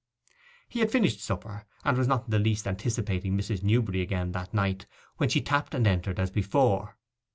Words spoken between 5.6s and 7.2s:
and entered as before.